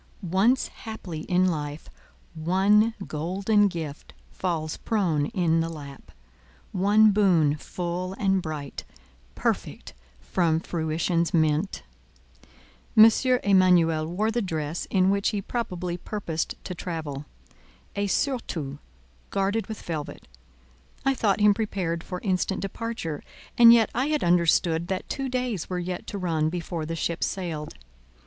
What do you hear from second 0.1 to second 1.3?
Once haply